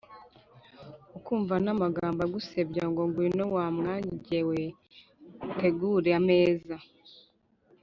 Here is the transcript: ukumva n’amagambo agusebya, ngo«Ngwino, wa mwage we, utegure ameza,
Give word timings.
ukumva 1.17 1.53
n’amagambo 1.65 2.19
agusebya, 2.27 2.83
ngo«Ngwino, 2.91 3.45
wa 3.55 3.65
mwage 3.75 4.39
we, 4.49 4.61
utegure 5.45 6.09
ameza, 6.19 6.75